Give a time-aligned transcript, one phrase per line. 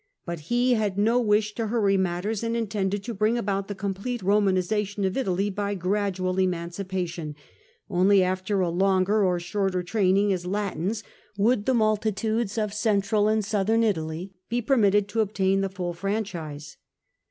[0.25, 4.23] But he had no wish to hurry matters, and intended to bring about the complete
[4.23, 7.35] Romanisation of Italy by gradual emancipation;
[7.87, 11.03] only after a longer or shorter training as Latins
[11.37, 16.77] would the multitudes of Central and Southern Italy be permitted to obtain the full franchise.